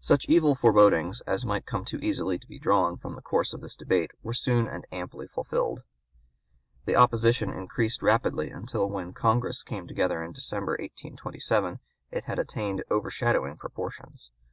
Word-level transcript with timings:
Such 0.00 0.28
evil 0.28 0.56
forebodings 0.56 1.20
as 1.20 1.46
might 1.46 1.64
too 1.64 1.98
easily 1.98 2.38
be 2.48 2.58
drawn 2.58 2.96
from 2.96 3.14
the 3.14 3.22
course 3.22 3.52
of 3.52 3.60
this 3.60 3.76
debate 3.76 4.10
were 4.24 4.34
soon 4.34 4.66
and 4.66 4.84
amply 4.90 5.28
fulfilled. 5.28 5.84
The 6.86 6.96
opposition 6.96 7.52
increased 7.52 8.02
rapidly 8.02 8.50
until 8.50 8.88
when 8.90 9.12
Congress 9.12 9.62
came 9.62 9.86
together 9.86 10.20
in 10.24 10.32
December, 10.32 10.72
1827, 10.72 11.78
it 12.10 12.24
had 12.24 12.40
attained 12.40 12.82
overshadowing 12.90 13.56
proportions. 13.56 14.32